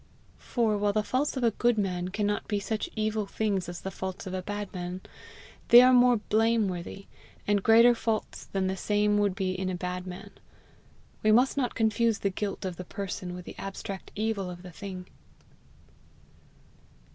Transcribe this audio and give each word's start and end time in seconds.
For, 0.39 0.79
while 0.79 0.93
the 0.93 1.03
faults 1.03 1.37
of 1.37 1.43
a 1.43 1.51
good 1.51 1.77
man 1.77 2.07
cannot 2.09 2.47
be 2.47 2.59
such 2.59 2.89
evil 2.95 3.27
things 3.27 3.69
as 3.69 3.81
the 3.81 3.91
faults 3.91 4.25
of 4.25 4.33
a 4.33 4.41
bad 4.41 4.73
man, 4.73 5.01
they 5.67 5.79
are 5.83 5.93
more 5.93 6.17
blameworthy, 6.17 7.05
and 7.45 7.61
greater 7.61 7.93
faults 7.93 8.45
than 8.45 8.65
the 8.65 8.75
same 8.75 9.19
would 9.19 9.35
be 9.35 9.51
in 9.51 9.69
a 9.69 9.75
bad 9.75 10.07
man: 10.07 10.31
we 11.21 11.31
must 11.31 11.55
not 11.55 11.75
confuse 11.75 12.17
the 12.17 12.31
guilt 12.31 12.65
of 12.65 12.77
the 12.77 12.83
person 12.83 13.35
with 13.35 13.45
the 13.45 13.53
abstract 13.59 14.09
evil 14.15 14.49
of 14.49 14.63
the 14.63 14.71
thing. 14.71 15.05